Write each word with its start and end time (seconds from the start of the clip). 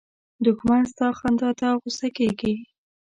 دښمن 0.45 0.81
ستا 0.91 1.07
خندا 1.17 1.49
ته 1.59 1.67
غوسه 1.81 2.07
کېږي 2.17 2.53